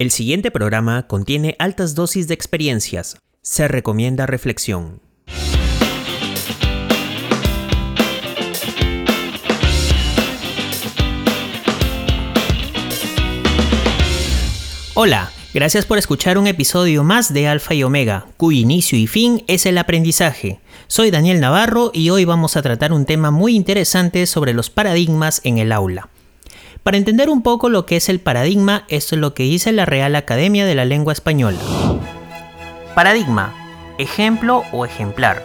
El 0.00 0.10
siguiente 0.10 0.50
programa 0.50 1.06
contiene 1.06 1.56
altas 1.58 1.94
dosis 1.94 2.26
de 2.26 2.32
experiencias. 2.32 3.18
Se 3.42 3.68
recomienda 3.68 4.24
reflexión. 4.24 5.02
Hola, 14.94 15.30
gracias 15.52 15.84
por 15.84 15.98
escuchar 15.98 16.38
un 16.38 16.46
episodio 16.46 17.04
más 17.04 17.34
de 17.34 17.46
Alfa 17.46 17.74
y 17.74 17.82
Omega, 17.82 18.24
cuyo 18.38 18.58
inicio 18.58 18.98
y 18.98 19.06
fin 19.06 19.44
es 19.48 19.66
el 19.66 19.76
aprendizaje. 19.76 20.60
Soy 20.86 21.10
Daniel 21.10 21.40
Navarro 21.40 21.90
y 21.92 22.08
hoy 22.08 22.24
vamos 22.24 22.56
a 22.56 22.62
tratar 22.62 22.94
un 22.94 23.04
tema 23.04 23.30
muy 23.30 23.54
interesante 23.54 24.24
sobre 24.26 24.54
los 24.54 24.70
paradigmas 24.70 25.42
en 25.44 25.58
el 25.58 25.72
aula. 25.72 26.08
Para 26.82 26.96
entender 26.96 27.28
un 27.28 27.42
poco 27.42 27.68
lo 27.68 27.84
que 27.84 27.96
es 27.96 28.08
el 28.08 28.20
paradigma, 28.20 28.84
esto 28.88 29.14
es 29.14 29.20
lo 29.20 29.34
que 29.34 29.42
dice 29.42 29.70
la 29.72 29.84
Real 29.84 30.16
Academia 30.16 30.64
de 30.64 30.74
la 30.74 30.86
Lengua 30.86 31.12
Española. 31.12 31.58
Paradigma, 32.94 33.54
ejemplo 33.98 34.64
o 34.72 34.86
ejemplar, 34.86 35.44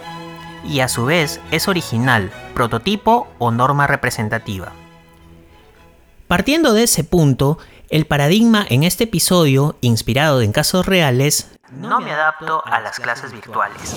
y 0.64 0.80
a 0.80 0.88
su 0.88 1.04
vez 1.04 1.40
es 1.50 1.68
original, 1.68 2.30
prototipo 2.54 3.28
o 3.38 3.50
norma 3.50 3.86
representativa. 3.86 4.72
Partiendo 6.26 6.72
de 6.72 6.84
ese 6.84 7.04
punto, 7.04 7.58
el 7.90 8.06
paradigma 8.06 8.66
en 8.68 8.82
este 8.82 9.04
episodio, 9.04 9.76
inspirado 9.82 10.40
en 10.40 10.52
casos 10.52 10.86
reales, 10.86 11.50
no 11.70 12.00
me 12.00 12.12
adapto 12.12 12.64
a 12.64 12.80
las 12.80 12.98
clases 12.98 13.32
virtuales. 13.32 13.94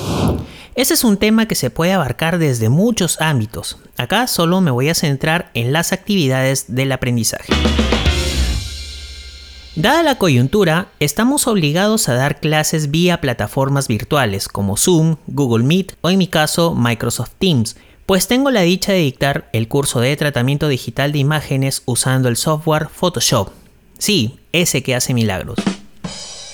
Ese 0.80 0.94
es 0.94 1.04
un 1.04 1.18
tema 1.18 1.46
que 1.46 1.56
se 1.56 1.70
puede 1.72 1.92
abarcar 1.92 2.38
desde 2.38 2.70
muchos 2.70 3.20
ámbitos. 3.20 3.80
Acá 3.98 4.28
solo 4.28 4.62
me 4.62 4.72
voy 4.72 4.88
a 4.88 4.96
centrar 4.96 5.52
en 5.54 5.74
las 5.74 5.92
actividades 5.92 6.74
del 6.74 6.94
aprendizaje. 6.94 7.52
Dada 9.76 10.04
la 10.04 10.18
coyuntura, 10.18 10.88
estamos 11.02 11.48
obligados 11.48 12.08
a 12.08 12.14
dar 12.14 12.40
clases 12.40 12.92
vía 12.92 13.20
plataformas 13.20 13.90
virtuales 13.90 14.48
como 14.48 14.78
Zoom, 14.78 15.18
Google 15.28 15.66
Meet 15.66 15.98
o 16.00 16.12
en 16.12 16.18
mi 16.18 16.28
caso 16.28 16.74
Microsoft 16.76 17.32
Teams, 17.40 17.76
pues 18.06 18.30
tengo 18.30 18.50
la 18.50 18.62
dicha 18.62 18.94
de 18.94 19.00
dictar 19.00 19.50
el 19.52 19.68
curso 19.68 20.00
de 20.00 20.16
tratamiento 20.16 20.70
digital 20.70 21.12
de 21.12 21.20
imágenes 21.20 21.84
usando 21.88 22.30
el 22.30 22.38
software 22.38 22.88
Photoshop. 22.88 23.50
Sí, 23.98 24.40
ese 24.54 24.82
que 24.82 24.96
hace 24.96 25.14
milagros. 25.14 25.60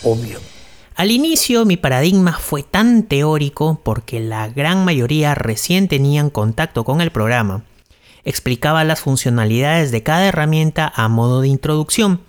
Obvio. 0.02 0.55
Al 0.96 1.12
inicio 1.12 1.66
mi 1.66 1.76
paradigma 1.76 2.40
fue 2.40 2.64
tan 2.64 3.04
teórico 3.04 3.82
porque 3.84 4.22
la 4.22 4.48
gran 4.48 4.86
mayoría 4.86 5.36
recién 5.36 5.90
tenían 5.90 6.30
contacto 6.30 6.86
con 6.86 7.02
el 7.02 7.12
programa. 7.12 7.64
Explicaba 8.24 8.86
las 8.86 9.02
funcionalidades 9.02 9.92
de 9.92 10.04
cada 10.04 10.26
herramienta 10.26 10.90
a 10.96 11.10
modo 11.10 11.42
de 11.42 11.50
introducción. 11.50 12.22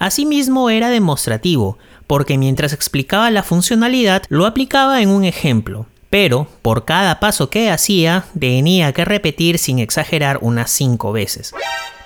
Asimismo 0.00 0.70
era 0.70 0.90
demostrativo, 0.90 1.78
porque 2.08 2.36
mientras 2.36 2.72
explicaba 2.72 3.30
la 3.30 3.44
funcionalidad 3.44 4.24
lo 4.28 4.44
aplicaba 4.46 5.00
en 5.00 5.10
un 5.10 5.22
ejemplo, 5.22 5.86
pero 6.10 6.48
por 6.62 6.84
cada 6.84 7.20
paso 7.20 7.48
que 7.48 7.70
hacía 7.70 8.24
tenía 8.36 8.92
que 8.92 9.04
repetir 9.04 9.56
sin 9.56 9.78
exagerar 9.78 10.40
unas 10.42 10.72
5 10.72 11.12
veces 11.12 11.54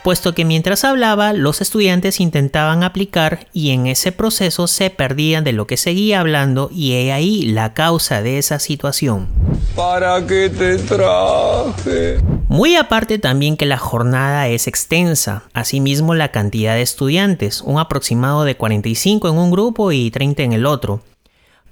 puesto 0.02 0.34
que 0.34 0.44
mientras 0.44 0.84
hablaba 0.84 1.32
los 1.32 1.60
estudiantes 1.60 2.20
intentaban 2.20 2.82
aplicar 2.82 3.46
y 3.52 3.70
en 3.70 3.86
ese 3.86 4.12
proceso 4.12 4.66
se 4.66 4.90
perdían 4.90 5.44
de 5.44 5.52
lo 5.52 5.66
que 5.66 5.76
seguía 5.76 6.20
hablando 6.20 6.70
y 6.72 6.94
he 6.94 7.12
ahí 7.12 7.42
la 7.42 7.74
causa 7.74 8.22
de 8.22 8.38
esa 8.38 8.58
situación. 8.58 9.28
¿Para 9.74 10.26
qué 10.26 10.50
te 10.50 10.78
traje? 10.78 12.18
Muy 12.48 12.76
aparte 12.76 13.18
también 13.18 13.56
que 13.56 13.66
la 13.66 13.78
jornada 13.78 14.48
es 14.48 14.66
extensa, 14.66 15.44
asimismo 15.52 16.14
la 16.14 16.28
cantidad 16.32 16.74
de 16.74 16.82
estudiantes, 16.82 17.60
un 17.60 17.78
aproximado 17.78 18.44
de 18.44 18.56
45 18.56 19.28
en 19.28 19.38
un 19.38 19.50
grupo 19.50 19.92
y 19.92 20.10
30 20.10 20.42
en 20.42 20.52
el 20.52 20.66
otro. 20.66 21.02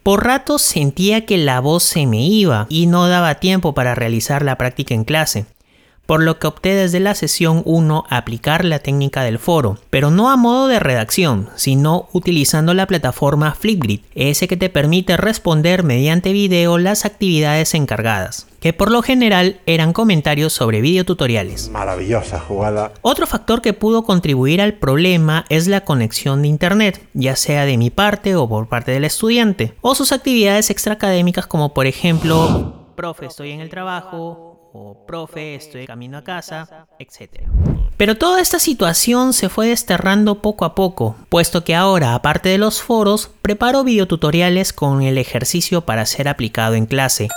Por 0.02 0.24
ratos 0.24 0.62
sentía 0.62 1.27
que 1.27 1.38
la 1.38 1.61
voz 1.61 1.83
se 1.83 2.06
me 2.06 2.24
iba 2.24 2.66
y 2.68 2.86
no 2.86 3.08
daba 3.08 3.36
tiempo 3.36 3.74
para 3.74 3.94
realizar 3.94 4.44
la 4.44 4.56
práctica 4.56 4.94
en 4.94 5.05
clase 5.05 5.46
por 6.06 6.22
lo 6.22 6.39
que 6.39 6.46
opté 6.46 6.74
desde 6.74 7.00
la 7.00 7.14
sesión 7.14 7.62
1 7.64 8.05
a 8.08 8.17
aplicar 8.17 8.64
la 8.64 8.78
técnica 8.78 9.22
del 9.22 9.39
foro, 9.39 9.78
pero 9.90 10.11
no 10.11 10.30
a 10.30 10.36
modo 10.36 10.68
de 10.68 10.78
redacción, 10.78 11.48
sino 11.56 12.08
utilizando 12.12 12.74
la 12.74 12.86
plataforma 12.86 13.55
Flipgrid, 13.55 14.00
ese 14.14 14.48
que 14.48 14.56
te 14.56 14.70
permite 14.70 15.16
responder 15.16 15.83
mediante 15.83 16.33
video 16.33 16.78
las 16.78 17.05
actividades 17.05 17.74
encargadas, 17.74 18.46
que 18.61 18.72
por 18.72 18.90
lo 18.90 19.02
general 19.02 19.61
eran 19.66 19.92
comentarios 19.92 20.52
sobre 20.52 20.80
videotutoriales. 20.80 21.68
Maravillosa 21.70 22.40
jugada. 22.40 22.92
Otro 23.02 23.27
factor 23.27 23.61
que 23.61 23.72
pudo 23.72 24.05
contribuir 24.05 24.61
al 24.61 24.74
problema 24.74 25.45
es 25.48 25.66
la 25.66 25.83
conexión 25.83 26.42
de 26.42 26.48
internet, 26.48 27.06
ya 27.14 27.36
sea 27.36 27.64
de 27.64 27.77
mi 27.77 27.90
parte 27.90 28.36
o 28.36 28.48
por 28.48 28.68
parte 28.68 28.92
del 28.92 29.05
estudiante, 29.05 29.74
o 29.80 29.95
sus 29.95 30.12
actividades 30.12 30.70
extraacadémicas 30.70 31.46
como 31.46 31.74
por 31.74 31.86
ejemplo, 31.86 32.86
profe, 32.96 33.27
estoy 33.27 33.50
en 33.50 33.61
el 33.61 33.68
trabajo, 33.68 34.55
o 34.77 35.07
profe, 35.07 35.55
estoy 35.55 35.87
camino 35.87 36.19
a 36.19 36.25
casa, 36.25 36.87
etc. 36.98 37.48
Pero 37.97 38.17
toda 38.17 38.41
esta 38.41 38.59
situación 38.59 39.33
se 39.33 39.48
fue 39.48 39.69
desterrando 39.69 40.42
poco 40.42 40.64
a 40.64 40.75
poco, 40.75 41.17
puesto 41.29 41.64
que 41.64 41.75
ahora, 41.75 42.14
aparte 42.14 42.51
de 42.51 42.59
los 42.59 42.83
foros, 42.83 43.31
preparo 43.41 43.85
videotutoriales 43.85 44.73
con 44.73 45.03
el 45.03 45.17
ejercicio 45.19 45.83
para 45.87 46.05
ser 46.05 46.29
aplicado 46.29 46.75
en 46.75 46.87
clase, 46.87 47.29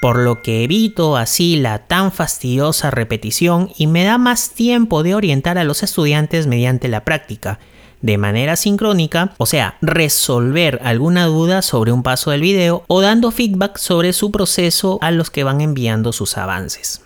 por 0.00 0.18
lo 0.18 0.42
que 0.42 0.64
evito 0.64 1.16
así 1.16 1.56
la 1.56 1.86
tan 1.86 2.10
fastidiosa 2.10 2.90
repetición 2.90 3.70
y 3.76 3.86
me 3.86 4.04
da 4.04 4.16
más 4.16 4.50
tiempo 4.50 5.02
de 5.02 5.14
orientar 5.14 5.58
a 5.58 5.64
los 5.64 5.82
estudiantes 5.82 6.46
mediante 6.46 6.88
la 6.88 7.04
práctica, 7.04 7.58
de 8.00 8.18
manera 8.18 8.56
sincrónica, 8.56 9.32
o 9.38 9.46
sea, 9.46 9.76
resolver 9.80 10.80
alguna 10.84 11.26
duda 11.26 11.62
sobre 11.62 11.92
un 11.92 12.02
paso 12.02 12.30
del 12.30 12.42
video 12.42 12.84
o 12.86 13.00
dando 13.00 13.30
feedback 13.30 13.78
sobre 13.78 14.12
su 14.12 14.30
proceso 14.30 14.98
a 15.02 15.10
los 15.10 15.30
que 15.30 15.44
van 15.44 15.60
enviando 15.60 16.12
sus 16.12 16.36
avances. 16.36 17.02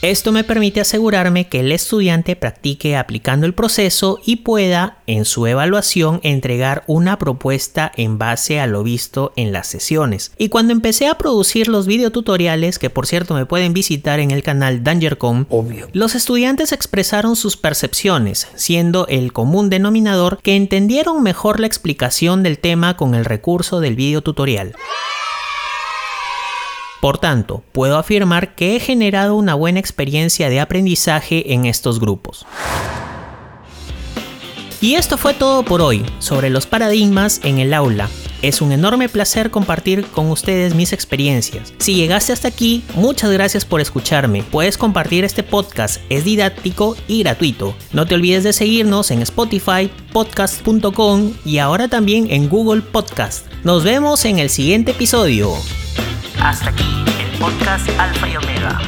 Esto 0.00 0.30
me 0.30 0.44
permite 0.44 0.80
asegurarme 0.80 1.48
que 1.48 1.58
el 1.58 1.72
estudiante 1.72 2.36
practique 2.36 2.96
aplicando 2.96 3.46
el 3.46 3.54
proceso 3.54 4.20
y 4.24 4.36
pueda, 4.36 4.98
en 5.08 5.24
su 5.24 5.44
evaluación, 5.48 6.20
entregar 6.22 6.84
una 6.86 7.18
propuesta 7.18 7.90
en 7.96 8.16
base 8.16 8.60
a 8.60 8.68
lo 8.68 8.84
visto 8.84 9.32
en 9.34 9.50
las 9.50 9.66
sesiones. 9.66 10.30
Y 10.38 10.50
cuando 10.50 10.72
empecé 10.72 11.08
a 11.08 11.18
producir 11.18 11.66
los 11.66 11.88
videotutoriales, 11.88 12.78
que 12.78 12.90
por 12.90 13.08
cierto 13.08 13.34
me 13.34 13.44
pueden 13.44 13.72
visitar 13.72 14.20
en 14.20 14.30
el 14.30 14.44
canal 14.44 14.84
DangerCom, 14.84 15.46
los 15.92 16.14
estudiantes 16.14 16.70
expresaron 16.70 17.34
sus 17.34 17.56
percepciones, 17.56 18.46
siendo 18.54 19.08
el 19.08 19.32
común 19.32 19.68
denominador 19.68 20.38
que 20.40 20.54
entendieron 20.54 21.24
mejor 21.24 21.58
la 21.58 21.66
explicación 21.66 22.44
del 22.44 22.60
tema 22.60 22.96
con 22.96 23.16
el 23.16 23.24
recurso 23.24 23.80
del 23.80 23.96
videotutorial. 23.96 24.76
Por 27.00 27.18
tanto, 27.18 27.62
puedo 27.72 27.96
afirmar 27.96 28.54
que 28.54 28.76
he 28.76 28.80
generado 28.80 29.36
una 29.36 29.54
buena 29.54 29.78
experiencia 29.78 30.48
de 30.48 30.60
aprendizaje 30.60 31.52
en 31.52 31.64
estos 31.64 32.00
grupos. 32.00 32.44
Y 34.80 34.94
esto 34.94 35.18
fue 35.18 35.34
todo 35.34 35.64
por 35.64 35.80
hoy 35.80 36.04
sobre 36.20 36.50
los 36.50 36.66
paradigmas 36.66 37.40
en 37.42 37.58
el 37.58 37.74
aula. 37.74 38.08
Es 38.42 38.60
un 38.60 38.70
enorme 38.70 39.08
placer 39.08 39.50
compartir 39.50 40.06
con 40.06 40.30
ustedes 40.30 40.76
mis 40.76 40.92
experiencias. 40.92 41.72
Si 41.78 41.96
llegaste 41.96 42.32
hasta 42.32 42.46
aquí, 42.46 42.84
muchas 42.94 43.32
gracias 43.32 43.64
por 43.64 43.80
escucharme. 43.80 44.44
Puedes 44.44 44.78
compartir 44.78 45.24
este 45.24 45.42
podcast, 45.42 46.00
es 46.08 46.24
didáctico 46.24 46.96
y 47.08 47.24
gratuito. 47.24 47.74
No 47.92 48.06
te 48.06 48.14
olvides 48.14 48.44
de 48.44 48.52
seguirnos 48.52 49.10
en 49.10 49.22
Spotify, 49.22 49.90
podcast.com 50.12 51.32
y 51.44 51.58
ahora 51.58 51.88
también 51.88 52.30
en 52.30 52.48
Google 52.48 52.82
Podcast. 52.82 53.46
Nos 53.64 53.82
vemos 53.82 54.24
en 54.24 54.38
el 54.38 54.50
siguiente 54.50 54.92
episodio. 54.92 55.54
Hasta 56.42 56.70
aquí 56.70 57.04
el 57.20 57.38
podcast 57.38 57.88
Alfa 57.98 58.28
y 58.28 58.36
Omega. 58.36 58.78